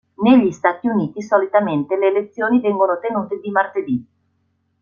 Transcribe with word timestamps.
Negli 0.23 0.51
Stati 0.51 0.87
Uniti 0.87 1.21
solitamente 1.21 1.95
le 1.95 2.07
elezioni 2.07 2.59
vengono 2.59 2.97
tenute 2.99 3.39
di 3.39 3.51
martedì. 3.51 4.05